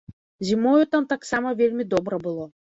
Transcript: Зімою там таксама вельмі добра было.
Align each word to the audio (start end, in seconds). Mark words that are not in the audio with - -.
Зімою 0.47 0.79
там 0.95 1.07
таксама 1.13 1.55
вельмі 1.63 1.89
добра 1.95 2.23
было. 2.27 2.53